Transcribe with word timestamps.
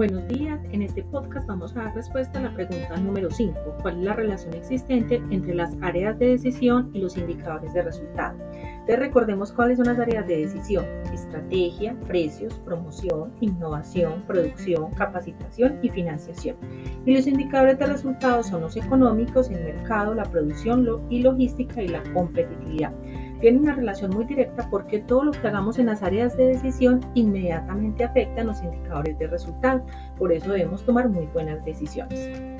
Buenos 0.00 0.26
días, 0.28 0.62
en 0.72 0.80
este 0.80 1.02
podcast 1.02 1.46
vamos 1.46 1.76
a 1.76 1.82
dar 1.82 1.94
respuesta 1.94 2.38
a 2.38 2.42
la 2.44 2.54
pregunta 2.54 2.96
número 2.96 3.30
5, 3.30 3.76
¿cuál 3.82 3.98
es 3.98 4.04
la 4.06 4.14
relación 4.14 4.54
existente 4.54 5.22
entre 5.28 5.54
las 5.54 5.76
áreas 5.82 6.18
de 6.18 6.28
decisión 6.28 6.90
y 6.94 7.00
los 7.00 7.18
indicadores 7.18 7.74
de 7.74 7.82
resultado? 7.82 8.38
Entonces 8.50 8.98
recordemos 8.98 9.52
cuáles 9.52 9.76
son 9.76 9.88
las 9.88 9.98
áreas 9.98 10.26
de 10.26 10.38
decisión, 10.38 10.86
estrategia, 11.12 11.94
precios, 12.06 12.54
promoción, 12.64 13.30
innovación, 13.42 14.22
producción, 14.26 14.90
capacitación 14.92 15.78
y 15.82 15.90
financiación. 15.90 16.56
Y 17.04 17.14
los 17.14 17.26
indicadores 17.26 17.78
de 17.78 17.84
resultados 17.84 18.46
son 18.46 18.62
los 18.62 18.78
económicos, 18.78 19.50
el 19.50 19.62
mercado, 19.62 20.14
la 20.14 20.24
producción 20.24 20.88
y 21.10 21.20
logística 21.20 21.82
y 21.82 21.88
la 21.88 22.02
competitividad 22.14 22.94
tiene 23.40 23.58
una 23.58 23.74
relación 23.74 24.10
muy 24.10 24.24
directa 24.24 24.68
porque 24.70 24.98
todo 24.98 25.24
lo 25.24 25.32
que 25.32 25.46
hagamos 25.46 25.78
en 25.78 25.86
las 25.86 26.02
áreas 26.02 26.36
de 26.36 26.46
decisión 26.46 27.00
inmediatamente 27.14 28.04
afecta 28.04 28.42
a 28.42 28.44
los 28.44 28.62
indicadores 28.62 29.18
de 29.18 29.26
resultado. 29.26 29.82
Por 30.18 30.32
eso 30.32 30.52
debemos 30.52 30.84
tomar 30.84 31.08
muy 31.08 31.26
buenas 31.26 31.64
decisiones. 31.64 32.59